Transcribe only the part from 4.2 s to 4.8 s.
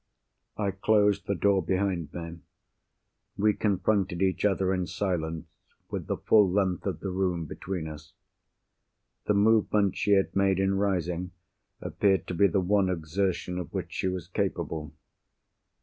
other